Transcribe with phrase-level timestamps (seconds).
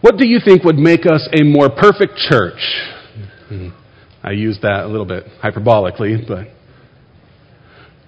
[0.00, 2.60] What do you think would make us a more perfect church?
[4.22, 6.48] I used that a little bit hyperbolically, but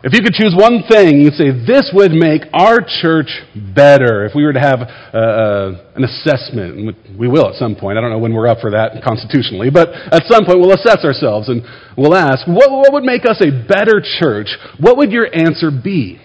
[0.05, 4.25] if you could choose one thing, you'd say this would make our church better.
[4.27, 7.99] If we were to have uh, uh, an assessment, we will at some point.
[7.99, 11.05] I don't know when we're up for that constitutionally, but at some point we'll assess
[11.05, 11.63] ourselves and
[11.97, 14.49] we'll ask, what, what would make us a better church?
[14.81, 16.19] What would your answer be?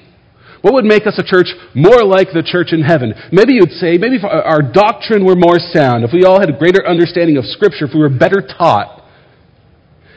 [0.68, 3.14] What would make us a church more like the church in heaven?
[3.32, 6.58] Maybe you'd say, maybe if our doctrine were more sound, if we all had a
[6.58, 9.07] greater understanding of Scripture, if we were better taught,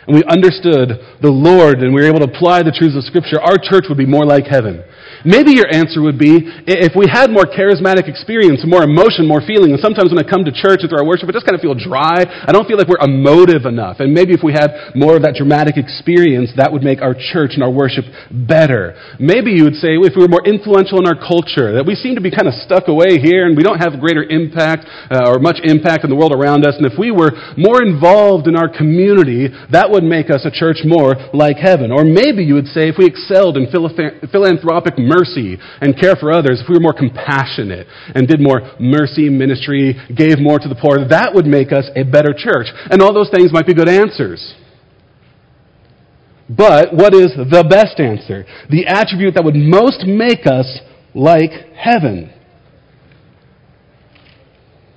[0.06, 3.40] and we understood the Lord and we were able to apply the truths of Scripture,
[3.40, 4.84] our church would be more like heaven.
[5.24, 9.72] Maybe your answer would be if we had more charismatic experience, more emotion, more feeling,
[9.72, 11.60] and sometimes when I come to church and through our worship, I just kind of
[11.60, 12.24] feel dry.
[12.24, 14.00] I don't feel like we're emotive enough.
[14.00, 17.52] And maybe if we had more of that dramatic experience, that would make our church
[17.52, 18.96] and our worship better.
[19.20, 22.16] Maybe you would say if we were more influential in our culture, that we seem
[22.16, 25.36] to be kind of stuck away here and we don't have greater impact uh, or
[25.36, 26.80] much impact in the world around us.
[26.80, 30.78] And if we were more involved in our community, that would make us a church
[30.84, 31.90] more like heaven.
[31.90, 36.60] Or maybe you would say if we excelled in philanthropic mercy and care for others,
[36.60, 41.06] if we were more compassionate and did more mercy ministry, gave more to the poor,
[41.08, 42.68] that would make us a better church.
[42.90, 44.54] And all those things might be good answers.
[46.48, 48.44] But what is the best answer?
[48.68, 50.80] The attribute that would most make us
[51.14, 52.34] like heaven.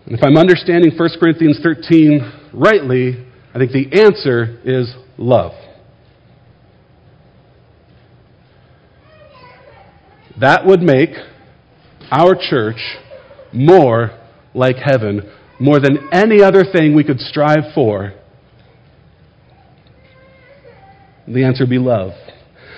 [0.05, 5.51] And if I'm understanding 1 Corinthians 13 rightly, I think the answer is love.
[10.39, 11.11] That would make
[12.11, 12.97] our church
[13.53, 14.19] more
[14.55, 18.13] like heaven, more than any other thing we could strive for.
[21.27, 22.11] The answer would be love.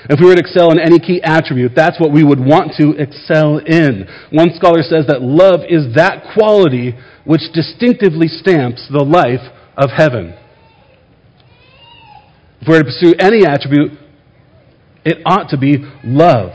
[0.09, 2.91] If we were to excel in any key attribute, that's what we would want to
[2.91, 4.05] excel in.
[4.31, 9.41] One scholar says that love is that quality which distinctively stamps the life
[9.77, 10.37] of heaven.
[12.65, 13.91] If we're to pursue any attribute,
[15.05, 16.49] it ought to be love.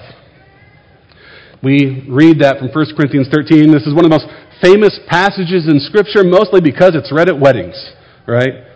[1.62, 3.70] We read that from 1 Corinthians 13.
[3.70, 4.26] This is one of the most
[4.58, 7.78] famous passages in Scripture, mostly because it's read at weddings,
[8.26, 8.66] right?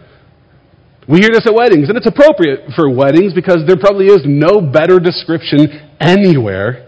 [1.10, 4.60] We hear this at weddings, and it's appropriate for weddings because there probably is no
[4.60, 6.86] better description anywhere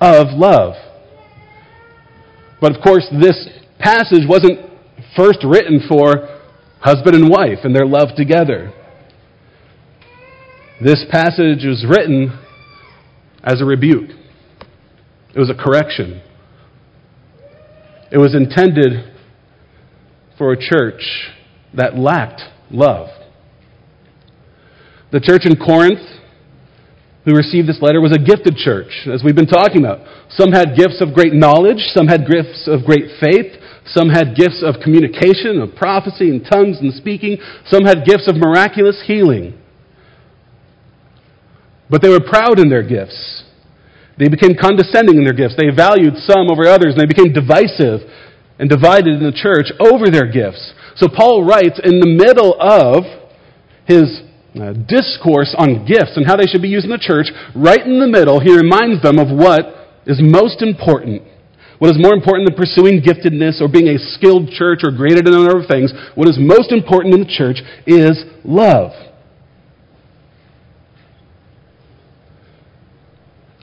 [0.00, 0.78] of love.
[2.60, 3.42] But of course, this
[3.80, 4.70] passage wasn't
[5.16, 6.30] first written for
[6.78, 8.72] husband and wife and their love together.
[10.84, 12.38] This passage was written
[13.42, 14.10] as a rebuke.
[15.34, 16.20] It was a correction.
[18.12, 19.16] It was intended
[20.36, 21.32] for a church
[21.72, 23.08] that lacked love.
[25.10, 26.04] The church in Corinth
[27.24, 30.06] who received this letter was a gifted church, as we've been talking about.
[30.28, 33.56] Some had gifts of great knowledge, some had gifts of great faith,
[33.86, 38.36] some had gifts of communication, of prophecy and tongues and speaking, some had gifts of
[38.36, 39.58] miraculous healing.
[41.94, 43.44] But they were proud in their gifts.
[44.18, 45.54] They became condescending in their gifts.
[45.54, 48.02] They valued some over others, and they became divisive
[48.58, 50.74] and divided in the church over their gifts.
[50.98, 53.06] So Paul writes in the middle of
[53.86, 54.26] his
[54.58, 58.02] uh, discourse on gifts and how they should be used in the church, right in
[58.02, 61.22] the middle, he reminds them of what is most important.
[61.78, 65.46] What is more important than pursuing giftedness or being a skilled church or greater than
[65.46, 65.94] of things?
[66.18, 69.13] What is most important in the church is love.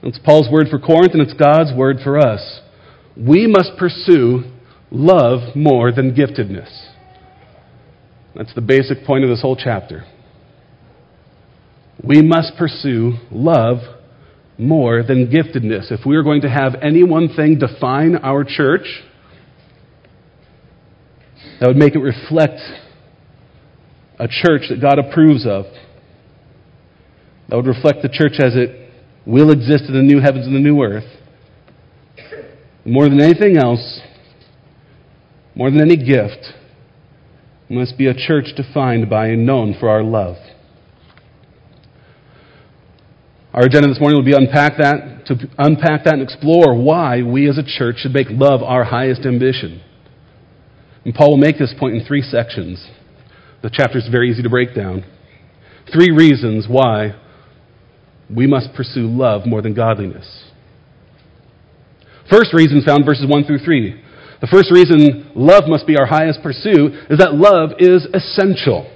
[0.02, 2.60] It's Paul's word for Corinth, and it's God's word for us.
[3.16, 4.42] We must pursue
[4.90, 6.88] love more than giftedness.
[8.34, 10.04] That's the basic point of this whole chapter.
[12.02, 13.78] We must pursue love
[14.58, 15.92] more than giftedness.
[15.92, 19.04] If we are going to have any one thing define our church,
[21.60, 22.60] that would make it reflect
[24.18, 25.66] a church that God approves of.
[27.48, 28.81] That would reflect the church as it
[29.26, 31.04] will exist in the new heavens and the new earth.
[32.84, 34.00] More than anything else,
[35.54, 36.54] more than any gift,
[37.68, 40.36] must be a church defined by and known for our love.
[43.54, 47.48] Our agenda this morning will be unpack that, to unpack that and explore why we
[47.48, 49.82] as a church should make love our highest ambition.
[51.04, 52.88] And Paul will make this point in three sections.
[53.62, 55.04] The chapter is very easy to break down.
[55.92, 57.14] Three reasons why
[58.34, 60.26] we must pursue love more than godliness.
[62.30, 64.00] First reason found verses 1 through 3.
[64.40, 68.90] The first reason love must be our highest pursuit is that love is essential.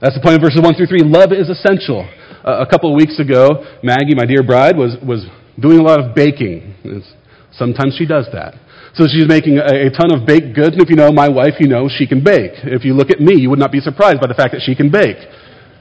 [0.00, 1.00] That's the point of verses 1 through 3.
[1.02, 2.08] Love is essential.
[2.44, 5.26] Uh, a couple of weeks ago, Maggie, my dear bride, was, was
[5.58, 6.74] doing a lot of baking.
[6.84, 7.12] It's
[7.58, 8.54] Sometimes she does that.
[8.94, 11.54] So she's making a, a, ton of baked goods, and if you know my wife,
[11.58, 12.52] you know she can bake.
[12.64, 14.74] If you look at me, you would not be surprised by the fact that she
[14.74, 15.18] can bake.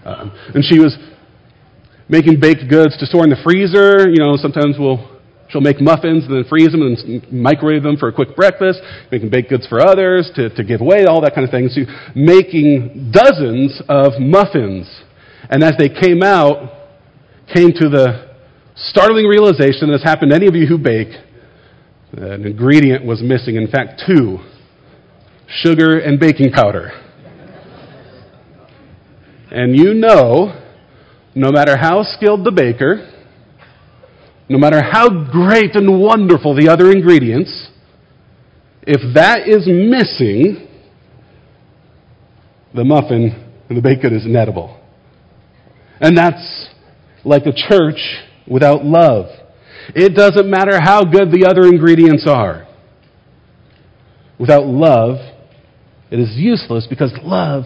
[0.04, 0.98] Um, and she was
[2.10, 4.10] making baked goods to store in the freezer.
[4.10, 5.18] You know, sometimes we'll
[5.50, 8.80] she'll make muffins and then freeze them and microwave them for a quick breakfast,
[9.12, 11.70] making baked goods for others to, to give away, all that kind of thing.
[11.70, 11.82] So
[12.16, 14.88] making dozens of muffins.
[15.50, 16.74] And as they came out,
[17.54, 18.36] came to the
[18.76, 21.16] startling realization that has happened to any of you who bake,
[22.12, 23.56] an ingredient was missing.
[23.56, 24.40] In fact, two
[25.48, 26.92] sugar and baking powder.
[29.50, 30.67] And you know,
[31.38, 33.14] no matter how skilled the baker,
[34.50, 37.70] no matter how great and wonderful the other ingredients,
[38.82, 40.68] if that is missing,
[42.74, 44.82] the muffin and the good is inedible.
[46.02, 46.70] And that's
[47.24, 48.00] like a church
[48.48, 49.28] without love.
[49.94, 52.68] It doesn't matter how good the other ingredients are.
[54.40, 55.18] Without love,
[56.10, 57.66] it is useless because love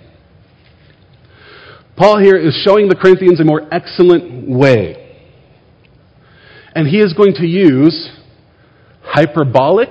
[2.01, 4.95] Paul here is showing the Corinthians a more excellent way.
[6.73, 8.09] And he is going to use
[9.03, 9.89] hyperbolic,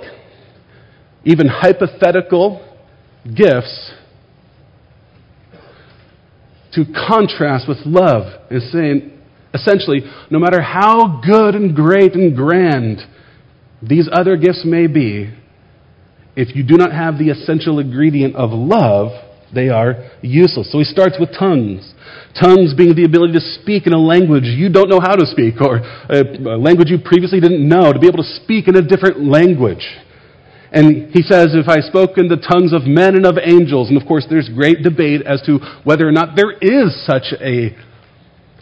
[1.25, 2.67] even hypothetical
[3.25, 3.93] gifts
[6.73, 8.43] to contrast with love.
[8.51, 9.17] Is saying,
[9.55, 10.01] essentially,
[10.33, 13.03] no matter how good and great and grand
[13.81, 15.33] these other gifts may be,
[16.35, 20.71] if you do not have the essential ingredient of love, they are useless.
[20.71, 21.95] So he starts with tongues.
[22.41, 25.61] Tongues being the ability to speak in a language you don't know how to speak,
[25.61, 29.25] or a, language you previously didn't know, to be able to speak in a different
[29.25, 29.85] language.
[30.73, 34.01] And he says, if I spoke in the tongues of men and of angels, and
[34.01, 37.75] of course there's great debate as to whether or not there is such a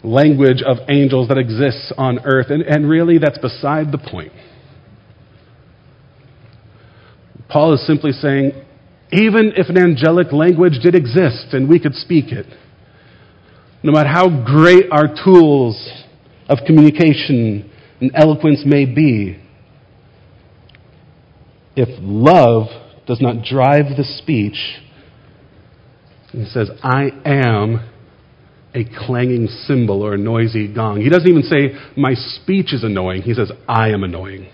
[0.03, 4.31] language of angels that exists on earth, and, and really that's beside the point.
[7.47, 8.53] Paul is simply saying,
[9.11, 12.45] even if an angelic language did exist and we could speak it,
[13.81, 15.89] no matter how great our tools
[16.47, 17.71] of communication
[18.01, 19.41] and eloquence may be,
[21.75, 22.67] if love
[23.07, 24.57] does not drive the speech,
[26.31, 27.89] he says, I am
[28.75, 31.01] a clanging cymbal or a noisy gong.
[31.01, 33.23] He doesn't even say, My speech is annoying.
[33.23, 34.49] He says, I am annoying.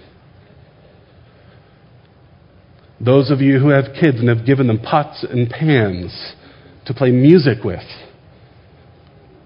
[3.04, 6.34] Those of you who have kids and have given them pots and pans
[6.86, 7.84] to play music with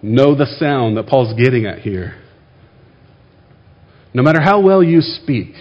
[0.02, 2.22] know the sound that Paul's getting at here.
[4.14, 5.54] No matter how well you speak,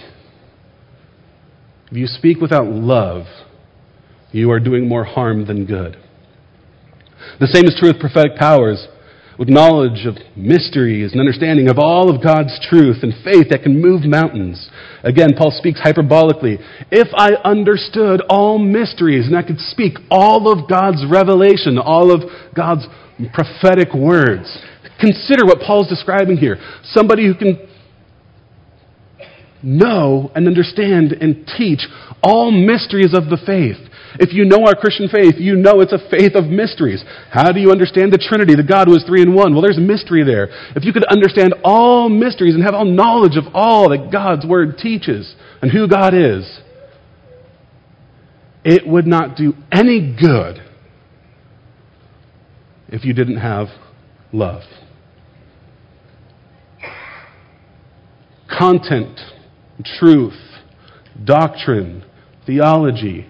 [1.90, 3.24] if you speak without love,
[4.30, 5.96] you are doing more harm than good.
[7.40, 8.86] The same is true with prophetic powers
[9.38, 13.80] with knowledge of mysteries and understanding of all of God's truth and faith that can
[13.80, 14.68] move mountains.
[15.04, 16.58] Again, Paul speaks hyperbolically.
[16.90, 22.22] If I understood all mysteries and I could speak all of God's revelation, all of
[22.54, 22.86] God's
[23.32, 24.58] prophetic words,
[25.00, 26.56] consider what Paul's describing here.
[26.82, 27.68] Somebody who can
[29.62, 31.86] know and understand and teach
[32.22, 33.78] all mysteries of the faith.
[34.14, 37.04] If you know our Christian faith, you know it's a faith of mysteries.
[37.30, 39.52] How do you understand the Trinity, the God who is three in one?
[39.52, 40.48] Well, there's mystery there.
[40.74, 44.78] If you could understand all mysteries and have all knowledge of all that God's Word
[44.78, 46.60] teaches and who God is,
[48.64, 50.62] it would not do any good
[52.88, 53.68] if you didn't have
[54.32, 54.62] love.
[58.58, 59.20] Content,
[59.98, 60.38] truth,
[61.22, 62.04] doctrine,
[62.46, 63.26] theology,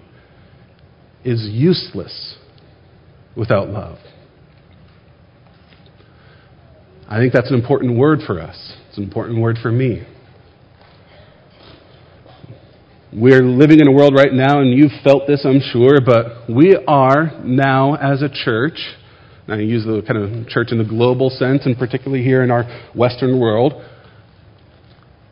[1.23, 2.37] is useless
[3.35, 3.97] without love.
[7.07, 8.73] I think that's an important word for us.
[8.89, 10.05] It's an important word for me.
[13.11, 16.77] We're living in a world right now, and you've felt this, I'm sure, but we
[16.87, 18.77] are now, as a church,
[19.47, 22.51] and I use the kind of church in the global sense, and particularly here in
[22.51, 23.73] our Western world,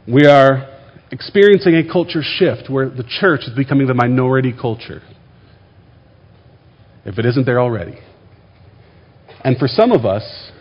[0.08, 0.68] we are
[1.12, 5.04] experiencing a culture shift where the church is becoming the minority culture
[7.08, 7.98] if it isn't there already.
[9.44, 10.52] And for some of us,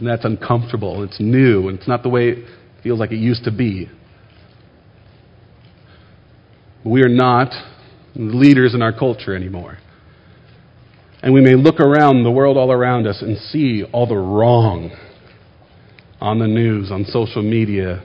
[0.00, 2.44] that's uncomfortable, it's new, and it's not the way it
[2.82, 3.88] feels like it used to be.
[6.84, 7.52] We are not
[8.16, 9.78] leaders in our culture anymore.
[11.22, 14.90] And we may look around the world all around us and see all the wrong
[16.20, 18.02] on the news, on social media,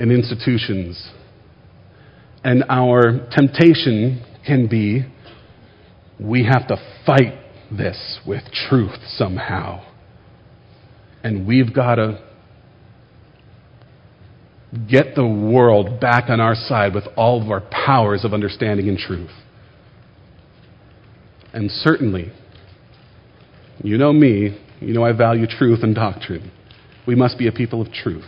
[0.00, 1.10] in institutions.
[2.42, 5.04] And our temptation can be
[6.20, 6.76] we have to
[7.06, 7.38] fight
[7.70, 9.84] this with truth somehow.
[11.24, 12.22] And we've got to
[14.88, 18.98] get the world back on our side with all of our powers of understanding and
[18.98, 19.30] truth.
[21.52, 22.32] And certainly,
[23.82, 26.50] you know me, you know I value truth and doctrine.
[27.06, 28.24] We must be a people of truth.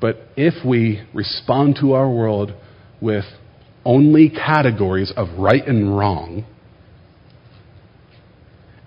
[0.00, 2.52] But if we respond to our world
[3.00, 3.24] with
[3.84, 6.44] only categories of right and wrong,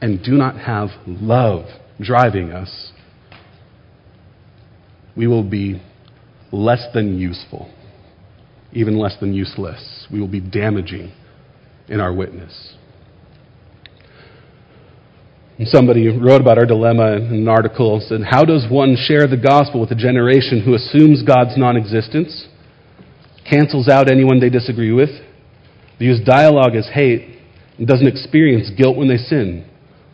[0.01, 1.65] and do not have love
[1.99, 2.91] driving us,
[5.15, 5.81] we will be
[6.51, 7.71] less than useful,
[8.71, 10.07] even less than useless.
[10.11, 11.11] We will be damaging
[11.89, 12.75] in our witness.
[15.57, 19.25] And somebody wrote about our dilemma in an article and said, How does one share
[19.25, 22.47] the gospel with a generation who assumes God's non existence,
[23.49, 25.09] cancels out anyone they disagree with,
[25.97, 27.39] views dialogue as hate,
[27.79, 29.67] and doesn't experience guilt when they sin?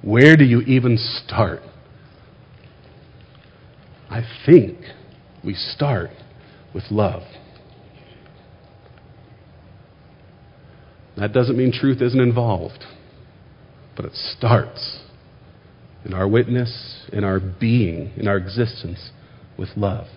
[0.04, 1.62] Where do you even start?
[4.10, 4.78] I think
[5.44, 6.12] we start
[6.74, 7.24] with love.
[11.16, 12.84] That doesn't mean truth isn't involved,
[13.96, 15.00] but it starts
[16.04, 19.12] in our witness, in our being, in our existence
[19.58, 20.08] with love.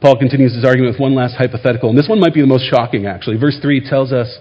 [0.00, 2.64] Paul continues his argument with one last hypothetical, and this one might be the most
[2.70, 3.36] shocking, actually.
[3.36, 4.38] Verse 3 tells us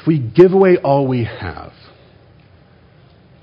[0.00, 1.72] if we give away all we have,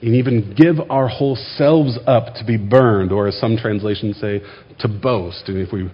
[0.02, 4.42] and even give our whole selves up to be burned, or as some translations say,
[4.80, 5.90] to boast, and if we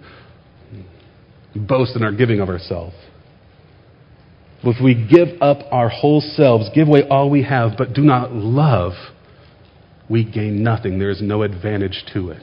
[1.55, 2.95] boast in our giving of ourselves,
[4.63, 8.31] if we give up our whole selves, give away all we have, but do not
[8.31, 8.93] love,
[10.09, 10.99] we gain nothing.
[10.99, 12.41] There is no advantage to it.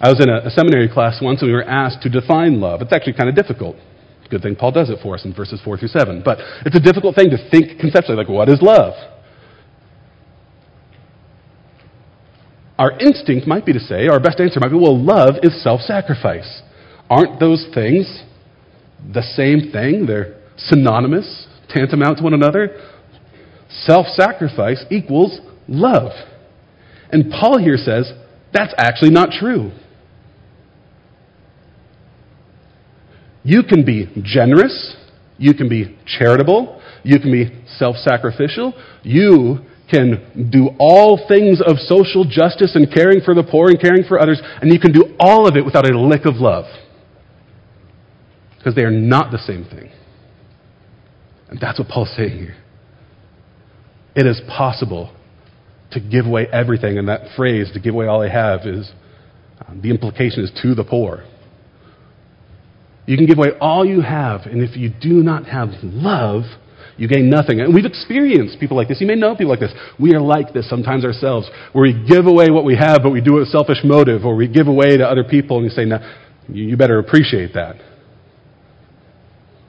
[0.00, 2.82] I was in a, seminary class once and we were asked to define love.
[2.82, 3.76] It's actually kind of difficult.
[4.32, 6.22] Good thing Paul does it for us in verses 4 through 7.
[6.24, 8.94] But it's a difficult thing to think conceptually, like, what is love?
[12.78, 15.82] Our instinct might be to say, our best answer might be, well, love is self
[15.82, 16.62] sacrifice.
[17.10, 18.22] Aren't those things
[19.12, 20.06] the same thing.
[20.06, 22.80] They're synonymous, tantamount to one another.
[23.68, 26.12] Self sacrifice equals love.
[27.10, 28.10] And Paul here says
[28.52, 29.72] that's actually not true.
[33.44, 34.96] You can be generous,
[35.38, 38.72] you can be charitable, you can be self sacrificial,
[39.02, 39.58] you
[39.90, 44.20] can do all things of social justice and caring for the poor and caring for
[44.20, 46.64] others, and you can do all of it without a lick of love
[48.56, 49.90] because they are not the same thing.
[51.48, 52.56] And that's what Paul's saying here.
[54.14, 55.14] It is possible
[55.90, 58.90] to give away everything, and that phrase, to give away all I have, is
[59.66, 61.24] um, the implication is to the poor.
[63.06, 66.42] You can give away all you have, and if you do not have love,
[66.96, 67.60] you gain nothing.
[67.60, 69.00] And we've experienced people like this.
[69.00, 69.72] You may know people like this.
[69.98, 73.20] We are like this sometimes ourselves, where we give away what we have, but we
[73.20, 75.84] do it with selfish motive, or we give away to other people, and you say,
[75.84, 75.98] no,
[76.48, 77.76] you better appreciate that.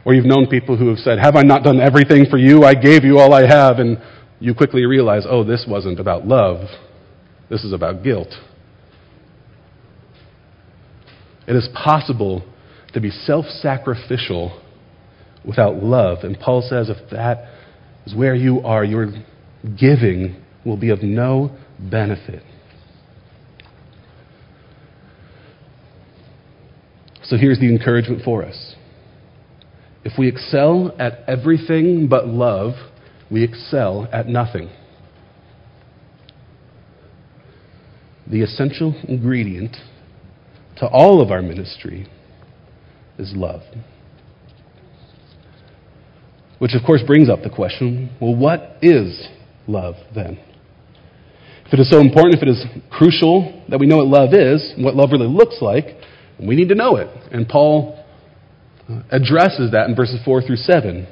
[0.06, 2.64] Or you've known people who have said, Have I not done everything for you?
[2.64, 3.80] I gave you all I have.
[3.80, 3.98] And
[4.40, 6.68] you quickly realize, oh, this wasn't about love.
[7.50, 8.28] This is about guilt.
[11.48, 12.44] It is possible
[12.94, 14.62] to be self sacrificial
[15.46, 16.20] without love.
[16.24, 17.46] And Paul says if that
[18.06, 19.12] is where you are, your
[19.80, 22.44] giving will be of no benefit.
[27.24, 28.76] So here's the encouragement for us.
[30.04, 32.74] If we excel at everything but love,
[33.32, 34.70] we excel at nothing.
[38.30, 39.78] The essential ingredient
[40.78, 42.08] to all of our ministry
[43.18, 43.62] is love.
[46.60, 49.28] Which, of course, brings up the question well, what is
[49.68, 50.40] love then?
[51.66, 54.74] If it is so important, if it is crucial that we know what love is,
[54.78, 55.86] what love really looks like,
[56.40, 57.08] we need to know it.
[57.32, 58.04] And Paul
[58.90, 61.08] uh, addresses that in verses 4 through 7.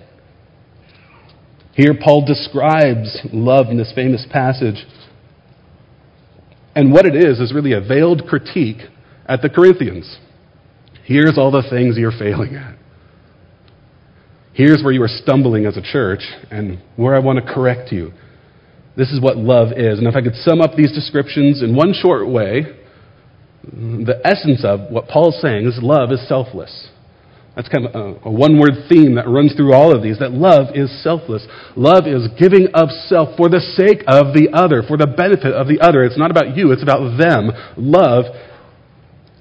[1.73, 4.85] Here, Paul describes love in this famous passage.
[6.75, 8.81] And what it is, is really a veiled critique
[9.25, 10.17] at the Corinthians.
[11.11, 12.77] Here's all the things you're failing at.
[14.53, 18.13] Here's where you are stumbling as a church, and where I want to correct you.
[18.95, 19.99] This is what love is.
[19.99, 22.63] And if I could sum up these descriptions in one short way,
[23.63, 26.89] the essence of what Paul's saying is love is selfless.
[27.55, 30.31] That's kind of a, a one word theme that runs through all of these that
[30.31, 31.45] love is selfless.
[31.75, 35.67] Love is giving of self for the sake of the other, for the benefit of
[35.67, 36.03] the other.
[36.05, 37.51] It's not about you, it's about them.
[37.75, 38.25] Love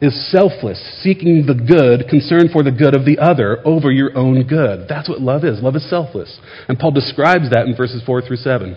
[0.00, 4.46] is selfless, seeking the good, concern for the good of the other over your own
[4.46, 4.86] good.
[4.88, 5.62] That's what love is.
[5.62, 6.40] Love is selfless.
[6.68, 8.76] And Paul describes that in verses 4 through 7.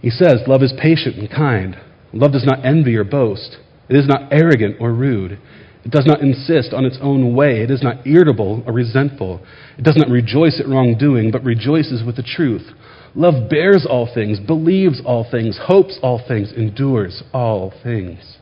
[0.00, 1.76] He says, Love is patient and kind.
[2.12, 3.58] Love does not envy or boast.
[3.88, 5.38] It is not arrogant or rude.
[5.84, 7.62] It does not insist on its own way.
[7.62, 9.44] It is not irritable or resentful.
[9.76, 12.70] It does not rejoice at wrongdoing, but rejoices with the truth.
[13.14, 18.36] Love bears all things, believes all things, hopes all things, endures all things.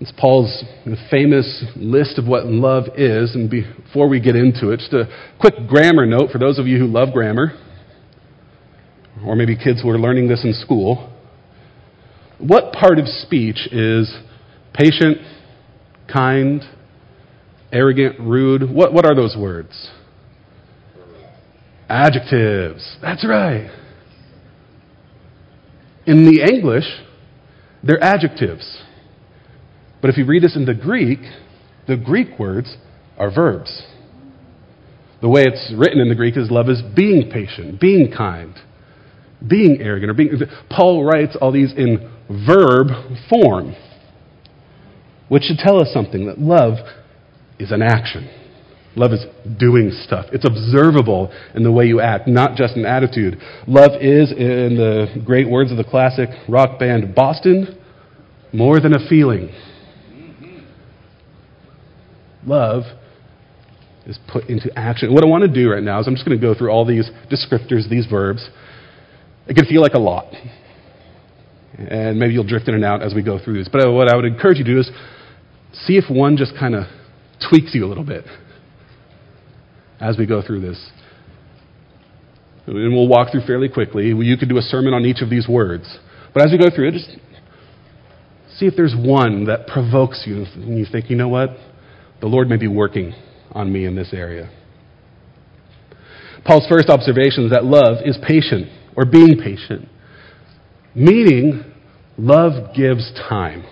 [0.00, 0.64] It's Paul's
[1.10, 3.34] famous list of what love is.
[3.34, 5.04] And before we get into it, just a
[5.38, 7.52] quick grammar note for those of you who love grammar,
[9.26, 11.14] or maybe kids who are learning this in school.
[12.38, 14.10] What part of speech is
[14.72, 15.18] patient,
[16.10, 16.62] kind,
[17.70, 18.70] arrogant, rude?
[18.70, 19.90] What, what are those words?
[21.90, 22.96] Adjectives.
[23.02, 23.70] That's right.
[26.06, 26.86] In the English,
[27.82, 28.82] they're adjectives.
[30.00, 31.20] But if you read this in the Greek,
[31.86, 32.76] the Greek words
[33.18, 33.82] are verbs.
[35.20, 38.54] The way it's written in the Greek is love is being patient, being kind,
[39.46, 40.30] being arrogant, or being.
[40.70, 42.10] Paul writes all these in
[42.46, 42.88] verb
[43.28, 43.74] form,
[45.28, 46.78] which should tell us something that love
[47.58, 48.30] is an action.
[48.96, 49.24] Love is
[49.58, 50.26] doing stuff.
[50.32, 53.38] It's observable in the way you act, not just an attitude.
[53.68, 57.78] Love is, in the great words of the classic rock band Boston,
[58.52, 59.50] more than a feeling.
[62.46, 62.82] Love
[64.06, 65.12] is put into action.
[65.12, 66.86] What I want to do right now is I'm just going to go through all
[66.86, 68.48] these descriptors, these verbs.
[69.46, 70.32] It can feel like a lot.
[71.76, 73.68] And maybe you'll drift in and out as we go through these.
[73.68, 74.90] But what I would encourage you to do is
[75.72, 76.84] see if one just kind of
[77.48, 78.24] tweaks you a little bit
[80.00, 80.90] as we go through this.
[82.66, 84.08] And we'll walk through fairly quickly.
[84.08, 85.98] You could do a sermon on each of these words.
[86.32, 87.10] But as we go through it, just
[88.58, 91.50] see if there's one that provokes you and you think, you know what?
[92.20, 93.14] The Lord may be working
[93.52, 94.50] on me in this area.
[96.44, 99.88] Paul's first observation is that love is patient, or being patient,
[100.94, 101.64] meaning
[102.18, 103.64] love gives time.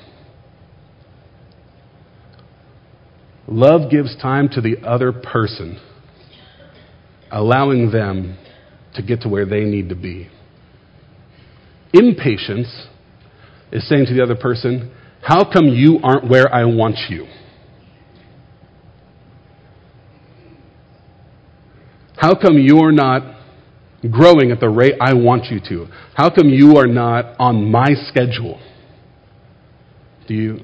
[3.47, 5.81] Love gives time to the other person,
[7.31, 8.39] allowing them
[8.95, 10.29] to get to where they need to be.
[11.95, 12.87] Impatience
[13.73, 17.27] is saying to the other person, How come you aren't where I want you?
[22.19, 23.23] How come you're not
[24.11, 25.87] growing at the rate I want you to?
[26.15, 28.61] How come you are not on my schedule?
[30.27, 30.59] Do you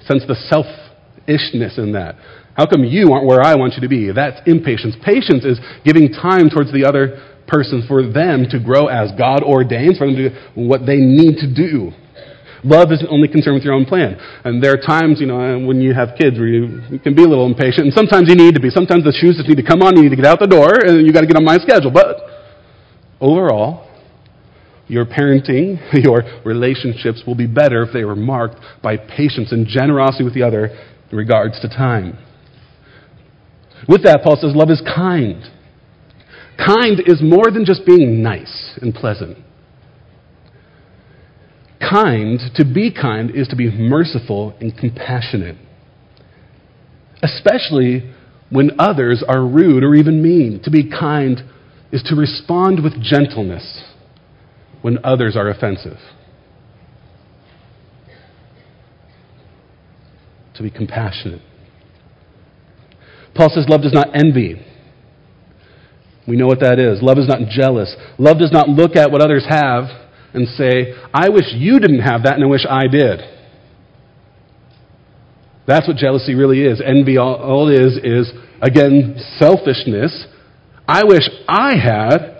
[0.00, 2.16] sense the selfishness in that?
[2.56, 4.10] How come you aren't where I want you to be?
[4.12, 4.96] That's impatience.
[5.04, 9.98] Patience is giving time towards the other person for them to grow as God ordains,
[9.98, 11.92] for them to do what they need to do.
[12.64, 14.16] Love isn't only concerned with your own plan.
[14.44, 17.24] And there are times, you know, when you have kids where you, you can be
[17.24, 18.70] a little impatient, and sometimes you need to be.
[18.70, 20.70] Sometimes the shoes just need to come on, you need to get out the door,
[20.78, 21.90] and you got to get on my schedule.
[21.90, 22.22] But
[23.20, 23.90] overall,
[24.86, 30.22] your parenting, your relationships will be better if they were marked by patience and generosity
[30.22, 32.18] with the other in regards to time.
[33.88, 35.42] With that, Paul says, love is kind.
[36.56, 39.38] Kind is more than just being nice and pleasant.
[41.90, 45.56] Kind, to be kind, is to be merciful and compassionate,
[47.22, 48.14] especially
[48.50, 50.60] when others are rude or even mean.
[50.62, 51.40] To be kind
[51.90, 53.82] is to respond with gentleness
[54.82, 55.98] when others are offensive.
[60.54, 61.42] To be compassionate.
[63.34, 64.64] Paul says love does not envy.
[66.28, 67.02] We know what that is.
[67.02, 67.94] Love is not jealous.
[68.18, 70.01] Love does not look at what others have
[70.34, 73.20] and say, I wish you didn't have that and I wish I did.
[75.66, 76.82] That's what jealousy really is.
[76.84, 80.26] Envy, all, all it is, is, again, selfishness.
[80.88, 82.32] I wish I had.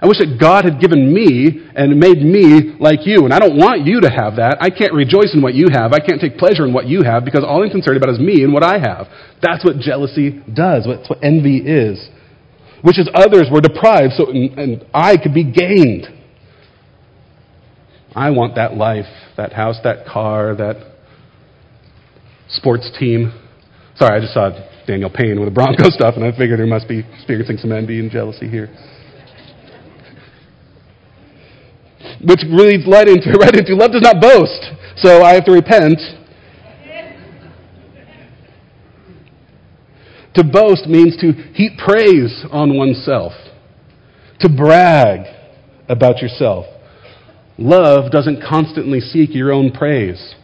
[0.00, 3.24] I wish that God had given me and made me like you.
[3.24, 4.58] And I don't want you to have that.
[4.60, 5.92] I can't rejoice in what you have.
[5.92, 8.44] I can't take pleasure in what you have because all I'm concerned about is me
[8.44, 9.08] and what I have.
[9.40, 10.84] That's what jealousy does.
[10.84, 12.00] That's what envy is.
[12.84, 16.04] Which is others were deprived so, and, and I could be gained.
[18.14, 20.76] I want that life, that house, that car, that
[22.48, 23.32] sports team.
[23.96, 24.50] Sorry, I just saw
[24.86, 27.98] Daniel Payne with the Bronco stuff, and I figured he must be experiencing some envy
[27.98, 28.68] and jealousy here.
[32.22, 35.98] Which leads right into, right into love does not boast, so I have to repent.
[40.34, 43.32] to boast means to heap praise on oneself,
[44.40, 45.26] to brag
[45.88, 46.66] about yourself.
[47.58, 50.34] Love doesn't constantly seek your own praise,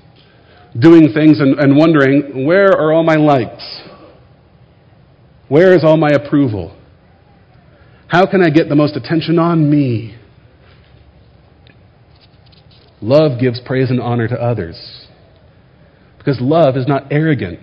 [0.79, 3.83] doing things and, and wondering, where are all my likes?
[5.49, 6.77] Where is all my approval?
[8.07, 10.16] How can I get the most attention on me?
[13.03, 15.07] Love gives praise and honor to others.
[16.18, 17.59] Because love is not arrogant,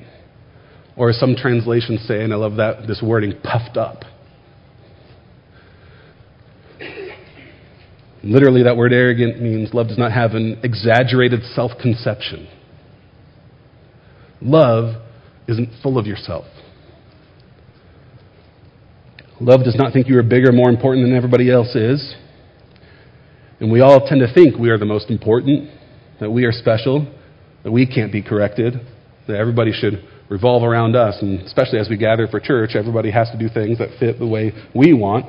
[0.95, 4.03] or as some translations say, and I love that this wording, puffed up.
[8.27, 12.49] Literally, that word arrogant means love does not have an exaggerated self conception.
[14.41, 15.01] Love
[15.47, 16.45] isn't full of yourself.
[19.39, 22.15] Love does not think you are bigger, more important than everybody else is.
[23.61, 25.69] And we all tend to think we are the most important,
[26.19, 27.07] that we are special,
[27.63, 28.73] that we can't be corrected,
[29.27, 31.15] that everybody should revolve around us.
[31.21, 34.27] And especially as we gather for church, everybody has to do things that fit the
[34.27, 35.25] way we want.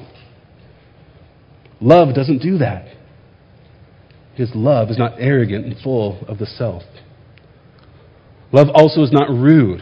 [1.81, 2.89] Love doesn't do that.
[4.35, 6.83] His love is not arrogant and full of the self.
[8.53, 9.81] Love also is not rude.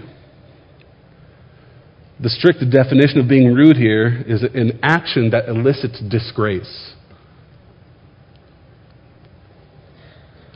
[2.18, 6.94] The strict definition of being rude here is an action that elicits disgrace.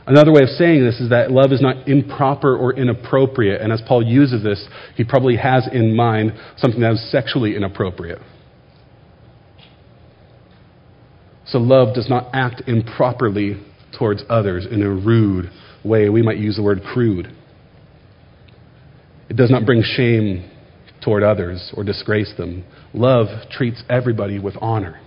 [0.07, 3.61] Another way of saying this is that love is not improper or inappropriate.
[3.61, 8.19] And as Paul uses this, he probably has in mind something that is sexually inappropriate.
[11.51, 13.61] So love does not act improperly
[13.97, 15.51] towards others in a rude
[15.83, 16.07] way.
[16.07, 17.27] We might use the word crude.
[19.29, 20.49] It does not bring shame
[21.03, 22.63] toward others or disgrace them.
[22.93, 25.01] Love treats everybody with honor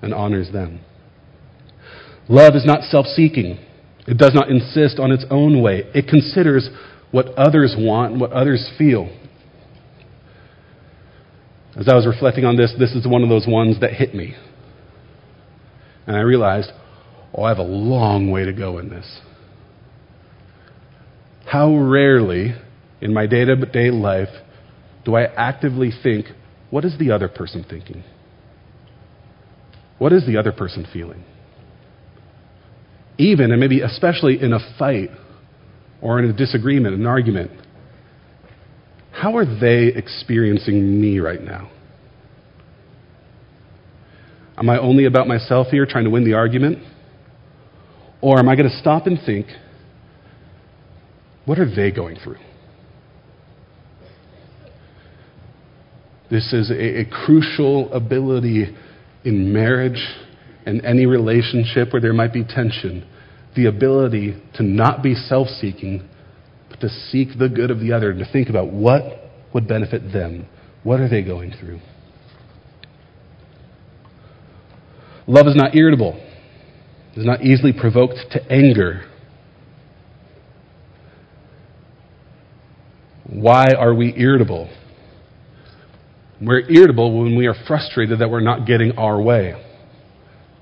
[0.00, 0.80] and honors them.
[2.28, 3.58] Love is not self seeking.
[4.08, 5.84] It does not insist on its own way.
[5.94, 6.70] It considers
[7.12, 9.16] what others want and what others feel.
[11.76, 14.34] As I was reflecting on this, this is one of those ones that hit me.
[16.06, 16.70] And I realized,
[17.34, 19.20] oh, I have a long way to go in this.
[21.46, 22.54] How rarely
[23.00, 24.28] in my day to day life
[25.04, 26.26] do I actively think,
[26.70, 28.04] what is the other person thinking?
[29.98, 31.24] What is the other person feeling?
[33.18, 35.10] Even, and maybe especially in a fight
[36.00, 37.50] or in a disagreement, an argument,
[39.12, 41.70] how are they experiencing me right now?
[44.62, 46.78] Am I only about myself here trying to win the argument?
[48.20, 49.48] Or am I going to stop and think,
[51.46, 52.38] what are they going through?
[56.30, 58.72] This is a, a crucial ability
[59.24, 60.00] in marriage
[60.64, 63.04] and any relationship where there might be tension.
[63.56, 66.08] The ability to not be self seeking,
[66.70, 69.02] but to seek the good of the other and to think about what
[69.52, 70.46] would benefit them.
[70.84, 71.80] What are they going through?
[75.26, 76.14] Love is not irritable,
[77.14, 79.08] it is not easily provoked to anger.
[83.24, 84.70] Why are we irritable?
[86.40, 89.54] We're irritable when we are frustrated that we're not getting our way.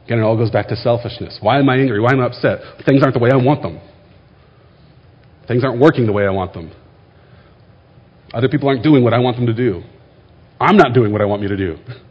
[0.05, 1.39] Again, it all goes back to selfishness.
[1.41, 2.01] Why am I angry?
[2.01, 2.61] Why am I upset?
[2.87, 3.81] Things aren't the way I want them.
[5.49, 6.71] Things aren't working the way I want them.
[8.33, 9.83] Other people aren't doing what I want them to do.
[10.61, 11.77] I'm not doing what I want me to do.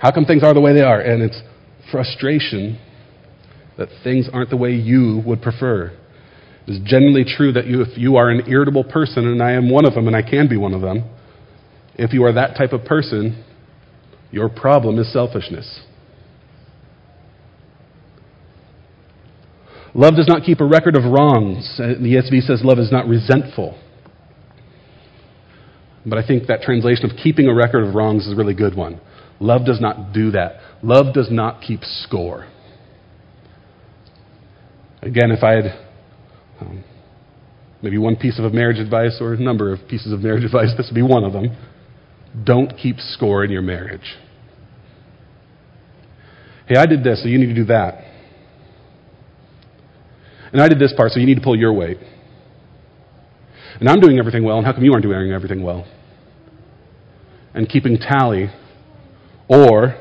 [0.00, 1.00] How come things are the way they are?
[1.00, 1.40] And it's
[1.92, 2.80] frustration
[3.76, 5.92] that things aren't the way you would prefer.
[6.66, 9.70] It is generally true that you, if you are an irritable person, and I am
[9.70, 11.04] one of them, and I can be one of them,
[11.96, 13.44] if you are that type of person,
[14.30, 15.80] your problem is selfishness.
[19.94, 21.76] Love does not keep a record of wrongs.
[21.76, 23.78] The ESV says love is not resentful.
[26.06, 28.74] But I think that translation of keeping a record of wrongs is a really good
[28.74, 29.00] one.
[29.40, 30.60] Love does not do that.
[30.82, 32.46] Love does not keep score.
[35.02, 35.64] Again, if I had
[36.60, 36.84] um,
[37.82, 40.88] maybe one piece of marriage advice or a number of pieces of marriage advice, this
[40.90, 41.56] would be one of them.
[42.44, 44.16] Don't keep score in your marriage.
[46.66, 48.04] Hey, I did this, so you need to do that.
[50.52, 51.98] And I did this part, so you need to pull your weight.
[53.80, 55.86] And I'm doing everything well, and how come you aren't doing everything well?
[57.54, 58.50] And keeping tally,
[59.50, 60.00] or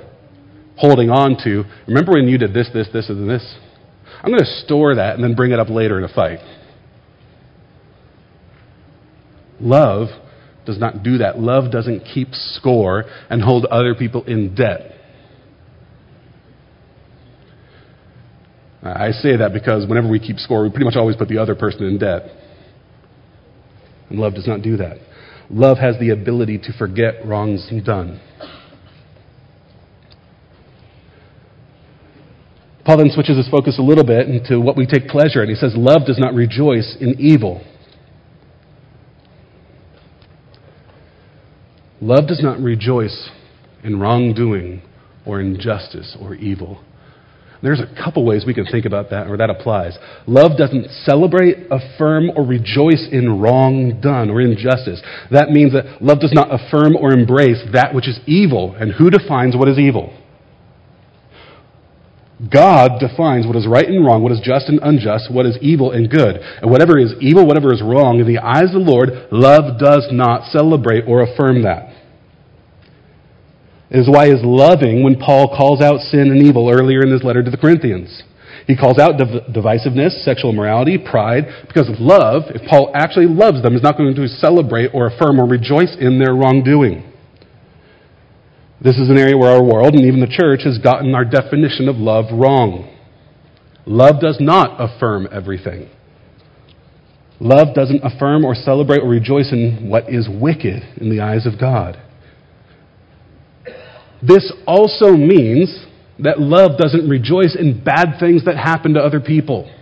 [0.77, 3.57] holding on to, remember when you did this, this, this, and this?
[4.21, 6.39] I'm going to store that and then bring it up later in a fight.
[9.59, 10.07] Love
[10.65, 11.39] does not do that.
[11.39, 14.95] Love doesn't keep score and hold other people in debt.
[18.81, 21.55] I say that because whenever we keep score, we pretty much always put the other
[21.55, 22.23] person in debt.
[24.09, 24.97] And love does not do that.
[25.49, 28.21] love has the ability to forget wrongs done.
[32.85, 35.49] Paul then switches his focus a little bit into what we take pleasure in.
[35.49, 37.61] He says, Love does not rejoice in evil.
[42.01, 43.29] Love does not rejoice
[43.83, 44.81] in wrongdoing
[45.25, 46.81] or injustice or evil.
[47.61, 49.97] There's a couple ways we can think about that, or that applies.
[50.25, 55.01] Love doesn't celebrate, affirm, or rejoice in wrong done or injustice.
[55.31, 58.75] That means that love does not affirm or embrace that which is evil.
[58.79, 60.13] And who defines what is evil?
[62.39, 65.91] God defines what is right and wrong, what is just and unjust, what is evil
[65.91, 66.37] and good.
[66.37, 70.07] And whatever is evil, whatever is wrong, in the eyes of the Lord, love does
[70.11, 71.91] not celebrate or affirm that.
[73.89, 77.23] It is why is loving when Paul calls out sin and evil earlier in his
[77.23, 78.23] letter to the Corinthians.
[78.67, 83.75] He calls out div- divisiveness, sexual immorality, pride, because love, if Paul actually loves them,
[83.75, 87.08] is not going to celebrate or affirm or rejoice in their wrongdoing.
[88.81, 91.89] This is an area where our world and even the church has gotten our definition
[91.89, 92.95] of love wrong.
[93.85, 95.89] Love does not affirm everything.
[97.41, 101.59] Love doesn't affirm or celebrate or rejoice in what is wicked in the eyes of
[101.59, 102.01] God.
[104.21, 105.85] This also means
[106.19, 109.73] that love doesn't rejoice in bad things that happen to other people.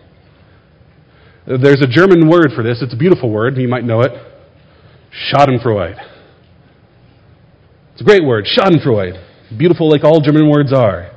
[1.45, 2.81] There's a German word for this.
[2.81, 3.57] It's a beautiful word.
[3.57, 4.12] You might know it.
[5.31, 6.16] Schadenfreude.
[7.97, 9.57] It's a great word, Schadenfreude.
[9.57, 11.10] Beautiful like all German words are.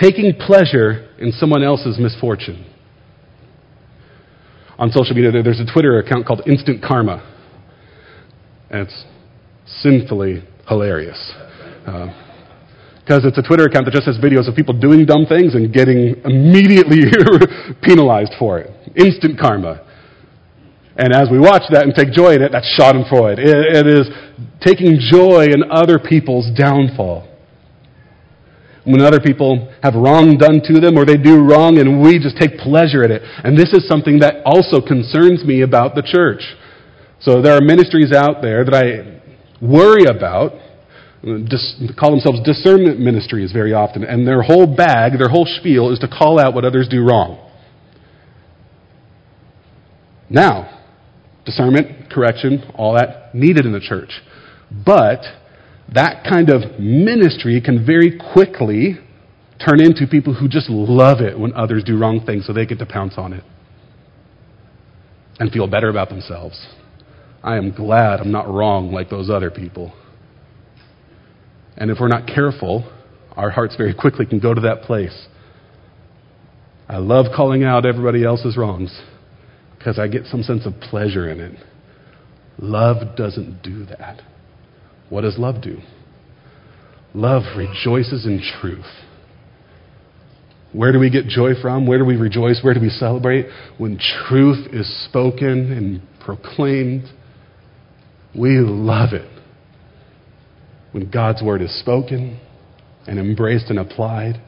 [0.00, 2.64] Taking pleasure in someone else's misfortune.
[4.78, 7.20] On social media, there's a Twitter account called Instant Karma.
[8.70, 9.04] And it's
[9.66, 11.30] sinfully hilarious.
[11.84, 15.54] Because uh, it's a Twitter account that just has videos of people doing dumb things
[15.54, 17.02] and getting immediately
[17.82, 18.70] penalized for it.
[18.96, 19.86] Instant karma.
[20.96, 23.36] And as we watch that and take joy in it, that's Schadenfreude.
[23.38, 24.08] It, it is
[24.60, 27.28] taking joy in other people's downfall.
[28.84, 32.36] When other people have wrong done to them or they do wrong and we just
[32.38, 33.22] take pleasure in it.
[33.42, 36.42] And this is something that also concerns me about the church.
[37.20, 39.20] So there are ministries out there that I
[39.64, 40.52] worry about,
[41.24, 45.98] dis- call themselves discernment ministries very often, and their whole bag, their whole spiel is
[46.00, 47.42] to call out what others do wrong.
[50.28, 50.75] Now,
[51.46, 54.10] discernment, correction, all that needed in the church.
[54.84, 55.20] But
[55.94, 58.98] that kind of ministry can very quickly
[59.64, 62.78] turn into people who just love it when others do wrong things so they get
[62.80, 63.44] to pounce on it
[65.38, 66.66] and feel better about themselves.
[67.42, 69.94] I am glad I'm not wrong like those other people.
[71.76, 72.90] And if we're not careful,
[73.36, 75.28] our hearts very quickly can go to that place.
[76.88, 79.00] I love calling out everybody else's wrongs
[79.86, 81.56] because I get some sense of pleasure in it.
[82.58, 84.20] Love doesn't do that.
[85.10, 85.78] What does love do?
[87.14, 88.84] Love rejoices in truth.
[90.72, 91.86] Where do we get joy from?
[91.86, 92.58] Where do we rejoice?
[92.64, 93.46] Where do we celebrate?
[93.78, 93.96] When
[94.28, 97.04] truth is spoken and proclaimed,
[98.36, 99.30] we love it.
[100.90, 102.40] When God's word is spoken
[103.06, 104.42] and embraced and applied,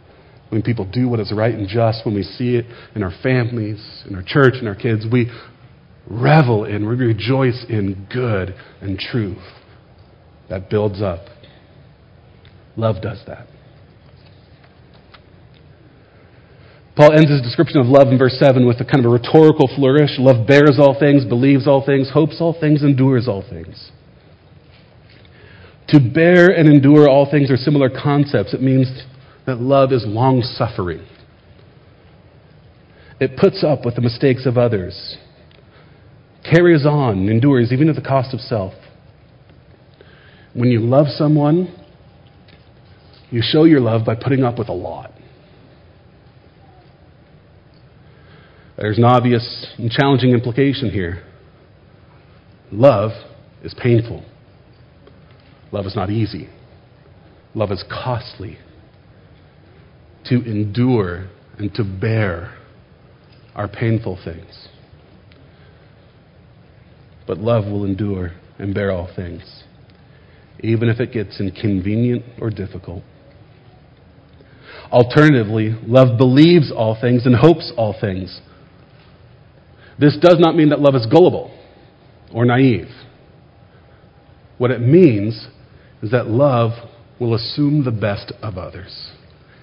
[0.50, 4.04] when people do what is right and just, when we see it in our families,
[4.08, 5.30] in our church, in our kids, we
[6.08, 9.44] revel in, we rejoice in good and truth
[10.48, 11.20] that builds up.
[12.76, 13.46] Love does that.
[16.96, 19.70] Paul ends his description of love in verse 7 with a kind of a rhetorical
[19.76, 20.18] flourish.
[20.18, 23.92] Love bears all things, believes all things, hopes all things, endures all things.
[25.88, 28.52] To bear and endure all things are similar concepts.
[28.52, 28.88] It means
[29.48, 31.02] that love is long suffering.
[33.18, 35.16] It puts up with the mistakes of others,
[36.44, 38.74] carries on, endures, even at the cost of self.
[40.52, 41.74] When you love someone,
[43.30, 45.12] you show your love by putting up with a lot.
[48.76, 51.24] There's an obvious and challenging implication here.
[52.70, 53.12] Love
[53.64, 54.26] is painful.
[55.72, 56.50] Love is not easy.
[57.54, 58.58] Love is costly
[60.28, 62.56] to endure and to bear
[63.54, 64.68] our painful things.
[67.26, 69.64] But love will endure and bear all things,
[70.60, 73.02] even if it gets inconvenient or difficult.
[74.90, 78.40] Alternatively, love believes all things and hopes all things.
[79.98, 81.54] This does not mean that love is gullible
[82.32, 82.88] or naive.
[84.56, 85.48] What it means
[86.02, 86.72] is that love
[87.20, 89.12] will assume the best of others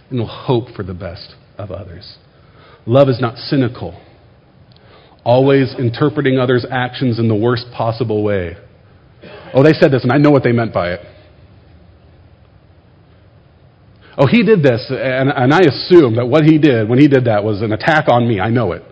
[0.10, 2.18] and will hope for the best of others.
[2.86, 4.00] Love is not cynical.
[5.26, 8.56] always interpreting others' actions in the worst possible way.
[9.54, 11.00] Oh, they said this, and I know what they meant by it.
[14.18, 17.26] Oh, he did this, and, and I assume that what he did when he did
[17.26, 18.39] that was an attack on me.
[18.39, 18.84] I know it.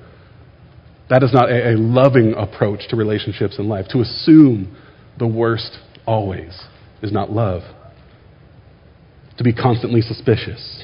[1.10, 3.86] That is not a, a loving approach to relationships in life.
[3.92, 4.76] To assume
[5.20, 6.60] the worst always
[7.02, 7.62] is not love.
[9.38, 10.84] To be constantly suspicious,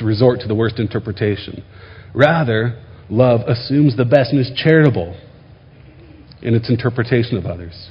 [0.00, 1.62] to resort to the worst interpretation.
[2.14, 5.18] Rather, love assumes the best and is charitable
[6.42, 7.90] in its interpretation of others,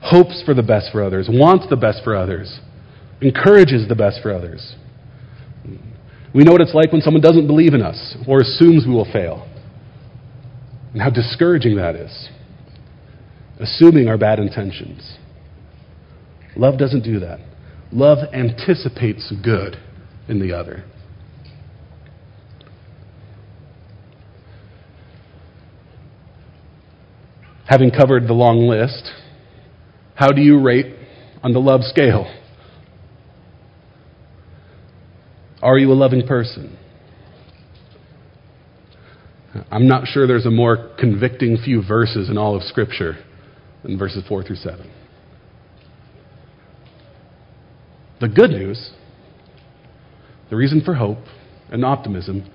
[0.00, 2.60] hopes for the best for others, wants the best for others
[3.20, 4.74] encourages the best for others.
[6.34, 9.10] We know what it's like when someone doesn't believe in us or assumes we will
[9.10, 9.46] fail.
[10.92, 12.28] And how discouraging that is.
[13.60, 15.18] Assuming our bad intentions.
[16.56, 17.40] Love doesn't do that.
[17.92, 19.76] Love anticipates good
[20.28, 20.84] in the other.
[27.70, 29.12] Having covered the long list,
[30.16, 30.92] how do you rate
[31.40, 32.26] on the love scale?
[35.62, 36.76] Are you a loving person?
[39.70, 43.24] I'm not sure there's a more convicting few verses in all of Scripture
[43.84, 44.90] than verses 4 through 7.
[48.20, 48.90] The good news,
[50.50, 51.18] the reason for hope
[51.70, 52.50] and optimism,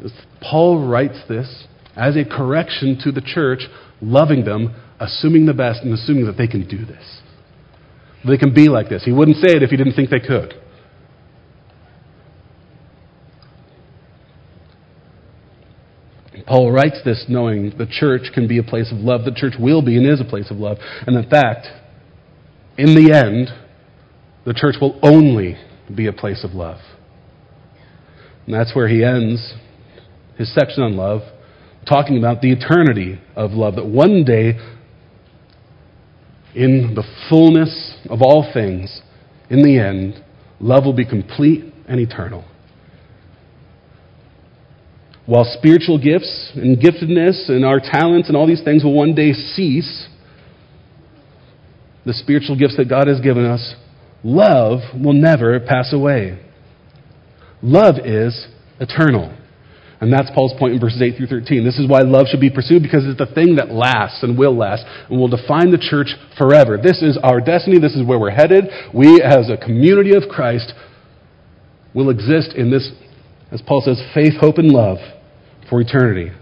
[0.00, 3.60] is Paul writes this as a correction to the church,
[4.02, 7.20] loving them, assuming the best, and assuming that they can do this.
[8.26, 9.04] They can be like this.
[9.04, 10.54] He wouldn't say it if he didn't think they could.
[16.46, 19.24] Paul writes this knowing the church can be a place of love.
[19.24, 20.76] The church will be and is a place of love.
[21.06, 21.66] And in fact,
[22.76, 23.48] in the end,
[24.44, 25.56] the church will only
[25.94, 26.80] be a place of love.
[28.46, 29.54] And that's where he ends
[30.36, 31.22] his section on love,
[31.88, 33.76] talking about the eternity of love.
[33.76, 34.58] That one day,
[36.54, 39.00] in the fullness of all things,
[39.50, 40.22] in the end,
[40.60, 42.44] love will be complete and eternal.
[45.26, 49.32] While spiritual gifts and giftedness and our talents and all these things will one day
[49.32, 50.08] cease,
[52.04, 53.74] the spiritual gifts that God has given us,
[54.24, 56.38] love will never pass away.
[57.62, 58.48] Love is
[58.80, 59.36] eternal.
[60.02, 61.64] And that's Paul's point in verses 8 through 13.
[61.64, 64.56] This is why love should be pursued because it's the thing that lasts and will
[64.56, 66.76] last and will define the church forever.
[66.76, 67.78] This is our destiny.
[67.78, 68.64] This is where we're headed.
[68.92, 70.74] We, as a community of Christ,
[71.94, 72.90] will exist in this
[73.52, 74.96] as Paul says, faith, hope, and love
[75.68, 76.32] for eternity,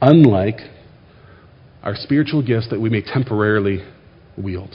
[0.00, 0.60] unlike
[1.82, 3.84] our spiritual gifts that we may temporarily
[4.36, 4.74] wield.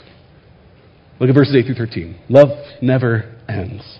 [1.19, 2.19] Look at verses 8 through 13.
[2.29, 2.49] Love
[2.81, 3.99] never ends.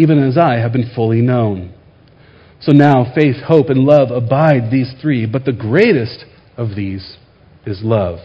[0.00, 1.74] even as I have been fully known.
[2.60, 6.24] So now faith, hope, and love abide, these three, but the greatest
[6.56, 7.16] of these
[7.66, 8.18] is love.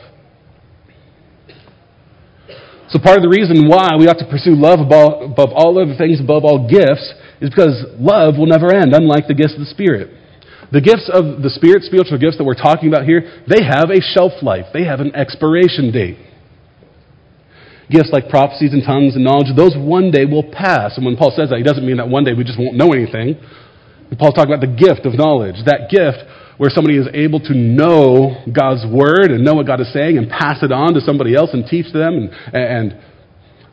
[2.90, 5.98] So, part of the reason why we ought to pursue love above, above all other
[5.98, 9.72] things, above all gifts, is because love will never end, unlike the gifts of the
[9.74, 10.14] Spirit.
[10.72, 14.00] The gifts of the Spirit, spiritual gifts that we're talking about here, they have a
[14.00, 16.18] shelf life, they have an expiration date.
[17.89, 20.98] Gifts like prophecies and tongues and knowledge, those one day will pass.
[20.98, 22.93] And when Paul says that, he doesn't mean that one day we just won't know
[22.93, 23.38] anything.
[24.17, 25.56] Paul's talking about the gift of knowledge.
[25.65, 26.24] That gift
[26.58, 30.30] where somebody is able to know God's word and know what God is saying and
[30.30, 33.01] pass it on to somebody else and teach them, and, and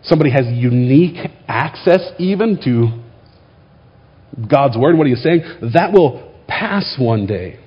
[0.03, 3.03] somebody has unique access even to
[4.49, 5.43] God's word, what He is saying,
[5.74, 7.62] that will pass one day.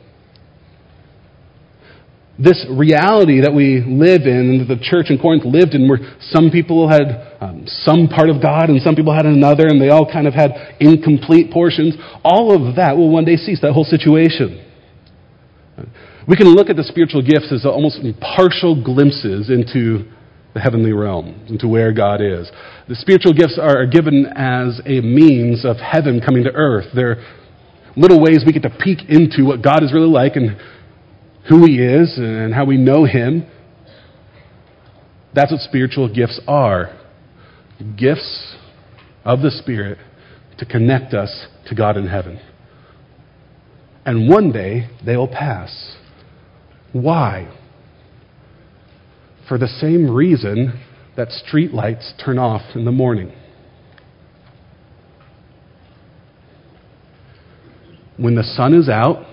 [2.37, 5.99] This reality that we live in, and that the church in Corinth lived in, where
[6.19, 9.89] some people had um, some part of God and some people had another, and they
[9.89, 13.85] all kind of had incomplete portions, all of that will one day cease, that whole
[13.85, 14.61] situation.
[16.27, 20.11] We can look at the spiritual gifts as almost partial glimpses into
[20.53, 22.49] the heavenly realm, into where God is.
[22.87, 26.87] The spiritual gifts are given as a means of heaven coming to earth.
[26.95, 27.23] They're
[27.95, 30.57] little ways we get to peek into what God is really like and
[31.49, 33.45] who He is and how we know Him.
[35.33, 36.97] That's what spiritual gifts are
[37.97, 38.55] gifts
[39.25, 39.97] of the Spirit
[40.57, 42.39] to connect us to God in heaven.
[44.05, 45.97] and one day they will pass.
[46.93, 47.51] Why?
[49.49, 50.79] For the same reason
[51.17, 53.33] that street lights turn off in the morning.
[58.17, 59.25] When the sun is out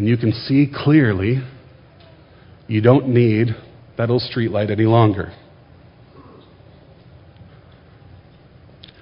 [0.00, 1.42] and you can see clearly,
[2.68, 3.48] you don't need
[3.98, 5.30] that little street light any longer.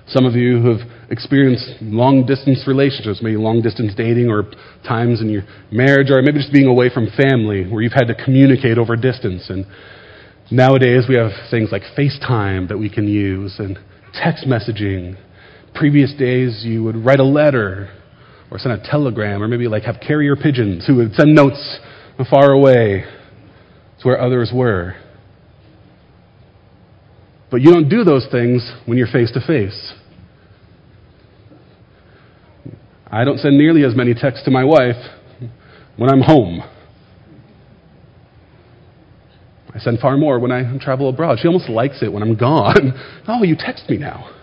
[0.08, 4.50] Some of you who have experienced long distance relationships, maybe long distance dating or
[4.88, 8.24] times in your marriage, or maybe just being away from family where you've had to
[8.24, 9.48] communicate over distance.
[9.50, 9.66] And
[10.50, 13.78] nowadays we have things like FaceTime that we can use and
[14.20, 15.16] text messaging.
[15.76, 17.88] Previous days you would write a letter
[18.50, 21.78] or send a telegram or maybe like have carrier pigeons who would send notes
[22.30, 23.04] far away
[24.00, 24.94] to where others were.
[27.50, 29.94] But you don't do those things when you're face to face.
[33.10, 34.96] I don't send nearly as many texts to my wife
[35.96, 36.62] when I'm home.
[39.74, 41.38] I send far more when I travel abroad.
[41.40, 42.92] She almost likes it when I'm gone.
[43.28, 44.37] oh, you text me now.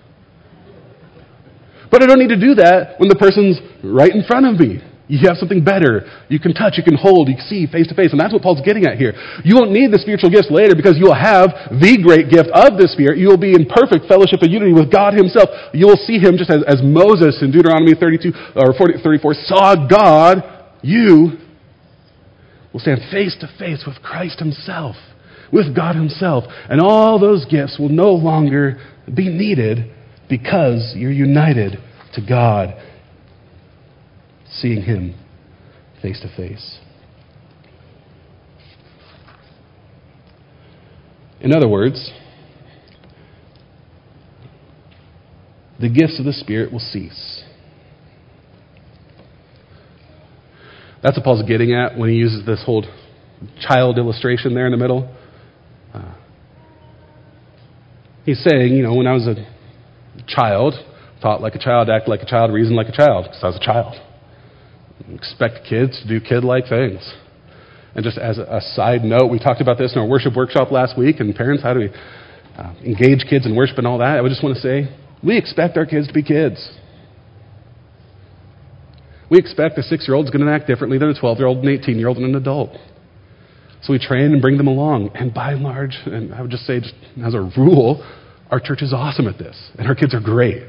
[1.92, 4.82] But I don't need to do that when the person's right in front of me.
[5.08, 6.02] You have something better.
[6.34, 8.10] You can touch, you can hold, you can see face to face.
[8.10, 9.14] And that's what Paul's getting at here.
[9.46, 12.82] You won't need the spiritual gifts later because you will have the great gift of
[12.82, 13.22] the Spirit.
[13.22, 15.50] You will be in perfect fellowship and unity with God Himself.
[15.78, 19.78] You will see Him just as, as Moses in Deuteronomy 32 or 40, 34 saw
[19.86, 20.42] God.
[20.82, 21.38] You
[22.74, 24.98] will stand face to face with Christ Himself,
[25.54, 26.50] with God Himself.
[26.66, 29.94] And all those gifts will no longer be needed
[30.30, 31.78] because you're united
[32.14, 32.76] to God
[34.50, 35.16] seeing Him
[36.02, 36.80] face to face.
[41.42, 42.12] In other words,
[45.80, 47.44] the gifts of the Spirit will cease.
[51.04, 52.84] That's what Paul's getting at when he uses this whole
[53.62, 55.16] child illustration there in the middle.
[55.94, 56.16] Uh,
[58.26, 59.55] he's saying, you know, when I was a
[60.28, 60.74] child,
[61.22, 63.58] thought like a child, acted like a child, reasoned like a child, because I was
[63.58, 63.96] a child
[65.14, 67.14] expect kids to do kid like things.
[67.96, 70.98] And just as a side note, we talked about this in our worship workshop last
[70.98, 71.90] week, and parents, how do we
[72.58, 74.18] uh, engage kids in worship and all that?
[74.18, 74.94] I would just want to say,
[75.24, 76.70] we expect our kids to be kids.
[79.30, 81.48] We expect a six year old is going to act differently than a 12 year
[81.48, 82.72] old, an 18 year old, and an adult.
[83.82, 85.12] So we train and bring them along.
[85.16, 86.94] And by and large, and I would just say, just
[87.24, 88.04] as a rule,
[88.52, 89.72] our church is awesome at this.
[89.78, 90.64] And our kids are great.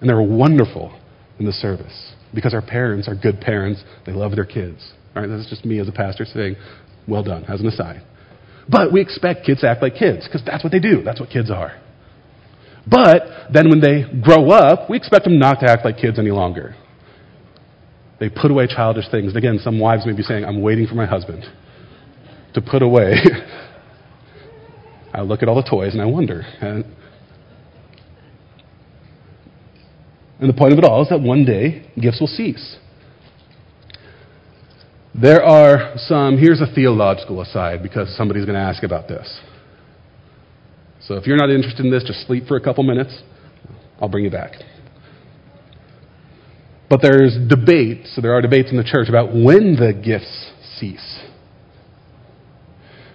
[0.00, 0.98] And they're wonderful
[1.38, 3.82] in the service because our parents are good parents.
[4.06, 4.92] They love their kids.
[5.14, 6.56] All right, that's just me as a pastor saying,
[7.08, 8.02] well done, as an aside.
[8.68, 11.02] But we expect kids to act like kids because that's what they do.
[11.02, 11.80] That's what kids are.
[12.88, 16.30] But then when they grow up, we expect them not to act like kids any
[16.30, 16.74] longer.
[18.20, 19.34] They put away childish things.
[19.34, 21.44] Again, some wives may be saying, I'm waiting for my husband
[22.54, 23.14] to put away.
[25.12, 26.42] I look at all the toys and I wonder.
[30.40, 32.78] And the point of it all is that one day gifts will cease.
[35.14, 39.40] There are some, here's a theological aside because somebody's going to ask about this.
[41.02, 43.22] So if you're not interested in this, just sleep for a couple minutes.
[44.00, 44.52] I'll bring you back.
[46.88, 51.20] But there's debate, so there are debates in the church about when the gifts cease.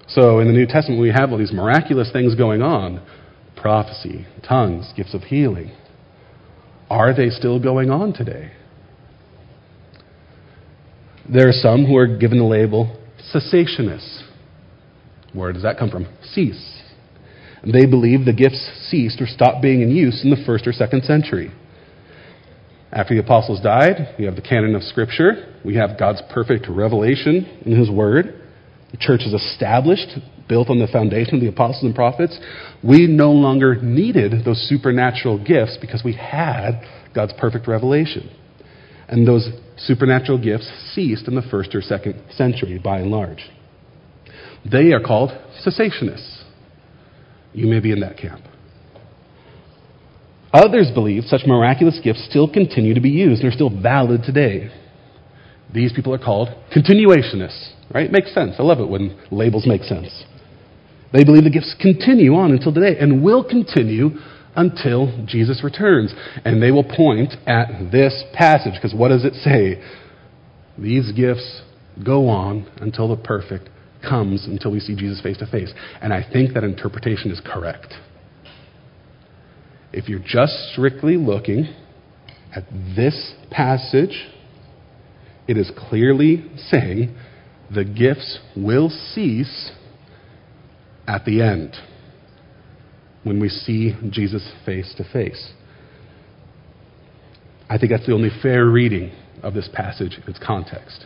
[0.07, 3.05] So in the New Testament, we have all these miraculous things going on
[3.55, 5.71] prophecy, tongues, gifts of healing.
[6.89, 8.51] Are they still going on today?
[11.31, 13.01] There are some who are given the label
[13.33, 14.23] cessationists.
[15.33, 16.07] Where does that come from?
[16.33, 16.81] Cease.
[17.63, 20.71] And they believe the gifts ceased or stopped being in use in the first or
[20.71, 21.51] second century.
[22.91, 25.55] After the apostles died, we have the canon of Scripture.
[25.65, 28.44] We have God's perfect revelation in His Word.
[28.95, 30.07] The church is established,
[30.47, 32.39] built on the foundation of the apostles and prophets.
[32.81, 36.79] We no longer needed those supernatural gifts because we had
[37.13, 38.33] God's perfect revelation.
[39.09, 43.49] And those supernatural gifts ceased in the first or second century by and large.
[44.63, 45.31] They are called
[45.65, 46.43] cessationists.
[47.51, 48.45] You may be in that camp.
[50.53, 54.71] Others believe such miraculous gifts still continue to be used and are still valid today.
[55.73, 58.11] These people are called continuationists, right?
[58.11, 58.55] Makes sense.
[58.59, 60.23] I love it when labels make sense.
[61.13, 64.09] They believe the gifts continue on until today and will continue
[64.55, 66.13] until Jesus returns.
[66.43, 69.81] And they will point at this passage, because what does it say?
[70.77, 71.61] These gifts
[72.05, 73.69] go on until the perfect
[74.01, 75.73] comes, until we see Jesus face to face.
[76.01, 77.93] And I think that interpretation is correct.
[79.93, 81.73] If you're just strictly looking
[82.53, 82.63] at
[82.95, 84.27] this passage,
[85.47, 87.15] it is clearly saying
[87.75, 89.71] the gifts will cease
[91.07, 91.75] at the end
[93.23, 95.51] when we see Jesus face to face.
[97.69, 99.11] I think that's the only fair reading
[99.43, 101.05] of this passage in its context.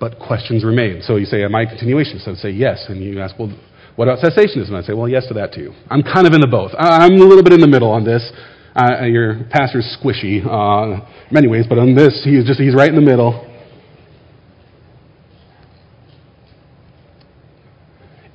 [0.00, 1.02] But questions remain.
[1.02, 2.26] So you say, Am I a continuationist?
[2.26, 2.86] I would say yes.
[2.88, 3.54] And you ask, Well,
[3.96, 4.72] what about cessationism?
[4.72, 5.74] I say, Well, yes to that too.
[5.90, 6.72] I'm kind of in the both.
[6.78, 8.32] I'm a little bit in the middle on this.
[8.80, 12.88] Uh, your pastor's squishy uh, in many ways, but on this, he's just he's right
[12.88, 13.46] in the middle.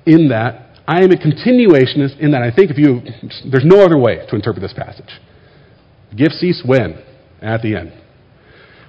[0.06, 3.02] In that, I am a continuationist in that I think if you,
[3.50, 5.10] there's no other way to interpret this passage.
[6.16, 7.02] Gifts cease when?
[7.42, 7.94] At the end.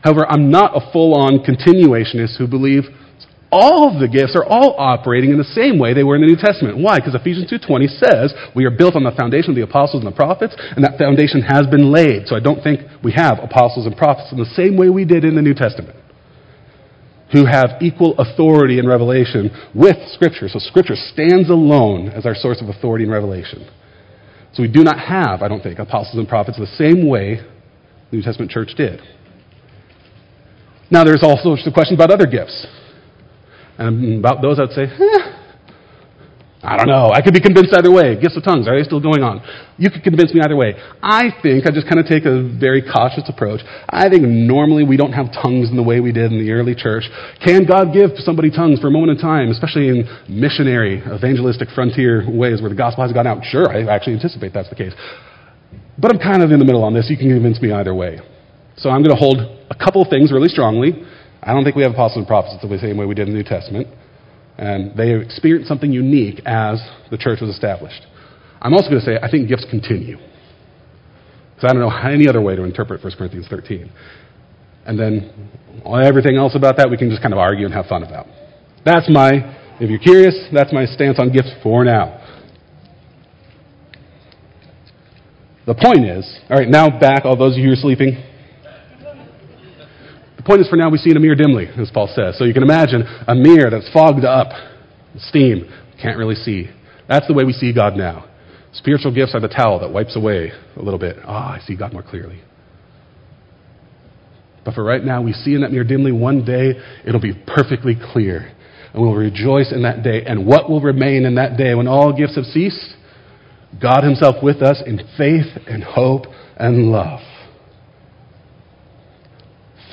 [0.02, 2.82] However, I'm not a full on continuationist who believe
[3.52, 6.26] all of the gifts are all operating in the same way they were in the
[6.26, 6.78] New Testament.
[6.78, 6.96] Why?
[6.96, 10.16] Because Ephesians 2:20 says we are built on the foundation of the apostles and the
[10.16, 12.26] prophets, and that foundation has been laid.
[12.26, 15.24] So I don't think we have apostles and prophets in the same way we did
[15.24, 15.96] in the New Testament
[17.32, 20.48] who have equal authority in revelation with Scripture.
[20.48, 23.66] So Scripture stands alone as our source of authority in revelation.
[24.52, 27.40] So we do not have, I don't think, apostles and prophets the same way
[28.10, 29.00] the New Testament church did.
[30.90, 32.66] Now, there's also the question about other gifts.
[33.78, 35.36] And about those, I'd say, eh,
[36.66, 37.12] I don't know.
[37.14, 38.18] I could be convinced either way.
[38.18, 39.38] Gifts of tongues, are they still going on?
[39.78, 40.74] You could convince me either way.
[40.98, 43.60] I think, I just kind of take a very cautious approach.
[43.88, 46.74] I think normally we don't have tongues in the way we did in the early
[46.74, 47.04] church.
[47.38, 52.26] Can God give somebody tongues for a moment in time, especially in missionary, evangelistic frontier
[52.26, 53.44] ways where the gospel has gone out?
[53.44, 54.94] Sure, I actually anticipate that's the case.
[55.98, 57.06] But I'm kind of in the middle on this.
[57.08, 58.18] You can convince me either way.
[58.76, 59.38] So I'm going to hold
[59.70, 61.04] a couple things really strongly.
[61.46, 63.38] I don't think we have apostles and prophets the same way we did in the
[63.38, 63.86] New Testament.
[64.58, 68.02] And they experienced something unique as the church was established.
[68.60, 70.16] I'm also going to say I think gifts continue.
[71.54, 73.92] Because I don't know any other way to interpret 1 Corinthians 13.
[74.86, 75.50] And then
[75.86, 78.26] everything else about that we can just kind of argue and have fun about.
[78.84, 79.30] That's my,
[79.78, 82.22] if you're curious, that's my stance on gifts for now.
[85.66, 88.22] The point is, all right, now back, all those of you who are sleeping,
[90.46, 92.38] point is, for now, we see in a mirror dimly, as Paul says.
[92.38, 94.48] So you can imagine a mirror that's fogged up,
[95.18, 95.68] steam,
[96.00, 96.70] can't really see.
[97.08, 98.28] That's the way we see God now.
[98.72, 101.16] Spiritual gifts are the towel that wipes away a little bit.
[101.24, 102.42] Ah, I see God more clearly.
[104.64, 106.12] But for right now, we see in that mirror dimly.
[106.12, 106.72] One day,
[107.06, 108.52] it'll be perfectly clear.
[108.92, 110.24] And we'll rejoice in that day.
[110.26, 112.94] And what will remain in that day when all gifts have ceased?
[113.80, 116.24] God Himself with us in faith and hope
[116.56, 117.20] and love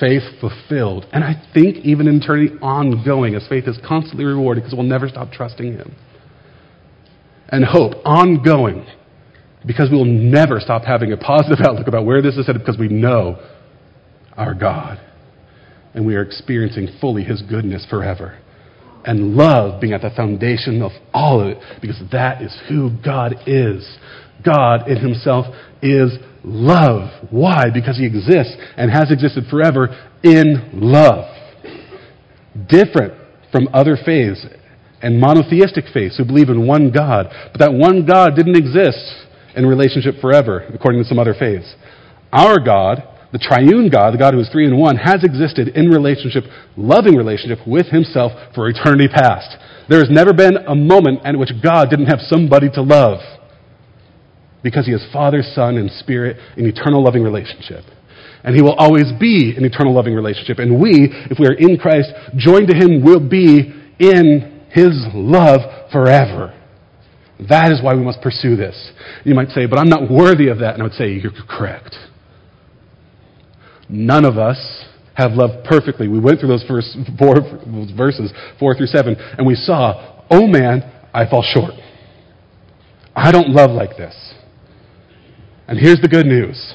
[0.04, 1.06] faith fulfilled.
[1.12, 5.08] And I think even in eternity ongoing, as faith is constantly rewarded because we'll never
[5.08, 5.96] stop trusting Him.
[7.48, 8.86] And hope ongoing
[9.66, 12.78] because we will never stop having a positive outlook about where this is headed because
[12.78, 13.42] we know
[14.36, 15.00] our God.
[15.94, 18.38] And we are experiencing fully His goodness forever.
[19.06, 23.36] And love being at the foundation of all of it because that is who God
[23.46, 23.98] is.
[24.44, 25.46] God in Himself
[25.82, 26.12] is
[26.44, 27.10] love.
[27.30, 27.70] Why?
[27.72, 29.88] Because he exists and has existed forever
[30.22, 31.24] in love.
[32.68, 33.14] Different
[33.50, 34.46] from other faiths
[35.02, 37.26] and monotheistic faiths who believe in one God.
[37.52, 39.26] But that one God didn't exist
[39.56, 41.74] in relationship forever, according to some other faiths.
[42.32, 45.88] Our God, the triune God, the God who is three in one, has existed in
[45.88, 46.44] relationship,
[46.76, 49.56] loving relationship with himself for eternity past.
[49.88, 53.20] There has never been a moment at which God didn't have somebody to love
[54.64, 57.84] because he is Father, Son, and Spirit in eternal loving relationship.
[58.42, 60.58] And he will always be in eternal loving relationship.
[60.58, 65.60] And we, if we are in Christ, joined to him, will be in his love
[65.92, 66.58] forever.
[67.48, 68.92] That is why we must pursue this.
[69.24, 70.74] You might say, but I'm not worthy of that.
[70.74, 71.94] And I would say, you're correct.
[73.88, 74.84] None of us
[75.14, 76.08] have loved perfectly.
[76.08, 77.36] We went through those first four
[77.96, 81.74] verses, four through seven, and we saw, oh man, I fall short.
[83.14, 84.34] I don't love like this.
[85.66, 86.74] And here's the good news.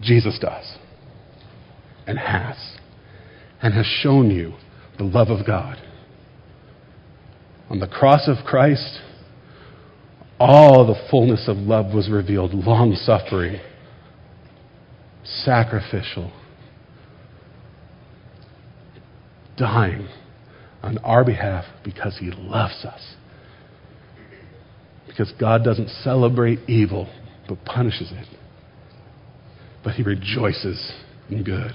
[0.00, 0.76] Jesus does,
[2.06, 2.56] and has,
[3.62, 4.54] and has shown you
[4.98, 5.78] the love of God.
[7.70, 9.00] On the cross of Christ,
[10.38, 12.52] all the fullness of love was revealed.
[12.52, 13.60] Long suffering,
[15.24, 16.32] sacrificial,
[19.56, 20.08] dying
[20.82, 23.14] on our behalf because he loves us.
[25.06, 27.08] Because God doesn't celebrate evil,
[27.48, 28.26] but punishes it.
[29.84, 30.92] But he rejoices
[31.28, 31.72] in good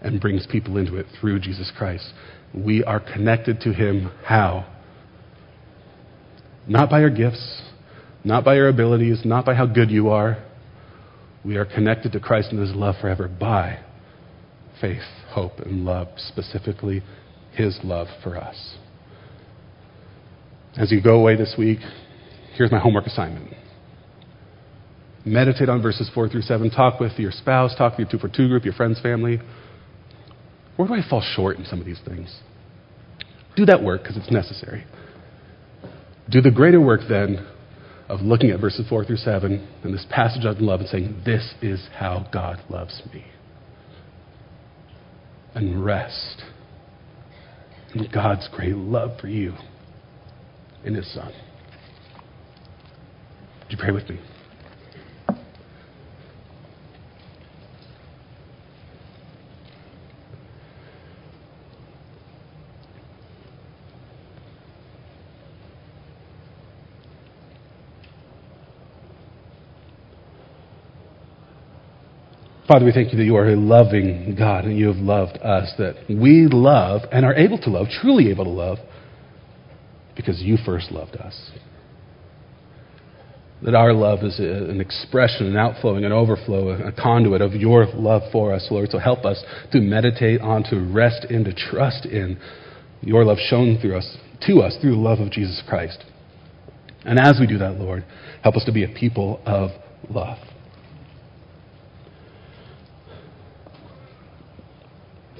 [0.00, 2.12] and brings people into it through Jesus Christ.
[2.52, 4.66] We are connected to him how?
[6.66, 7.62] Not by our gifts,
[8.24, 10.42] not by our abilities, not by how good you are.
[11.44, 13.80] We are connected to Christ and His love forever by
[14.80, 17.02] faith, hope, and love, specifically
[17.52, 18.76] His love for us.
[20.76, 21.80] As you go away this week,
[22.54, 23.52] here's my homework assignment.
[25.24, 26.70] Meditate on verses 4 through 7.
[26.70, 29.40] Talk with your spouse, talk with your 2 for 2 group, your friends, family.
[30.76, 32.40] Where do I fall short in some of these things?
[33.56, 34.84] Do that work because it's necessary.
[36.30, 37.46] Do the greater work then
[38.08, 41.54] of looking at verses 4 through 7 and this passage of love and saying, This
[41.62, 43.24] is how God loves me.
[45.54, 46.42] And rest
[47.94, 49.54] in God's great love for you
[50.84, 51.32] in His Son.
[53.62, 54.20] Would you pray with me?
[72.66, 75.70] Father, we thank you that you are a loving God and you have loved us,
[75.76, 78.78] that we love and are able to love, truly able to love,
[80.16, 81.50] because you first loved us.
[83.62, 88.22] That our love is an expression, an outflowing, an overflow, a conduit of your love
[88.32, 88.88] for us, Lord.
[88.90, 89.42] So help us
[89.72, 92.38] to meditate on, to rest in, to trust in
[93.02, 96.02] your love shown through us, to us through the love of Jesus Christ.
[97.04, 98.04] And as we do that, Lord,
[98.42, 99.70] help us to be a people of
[100.08, 100.38] love.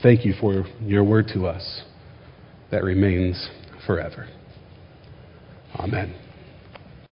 [0.04, 1.80] Thank you for your word to us
[2.70, 3.48] that remains
[3.86, 4.28] forever.
[5.76, 6.14] Amen.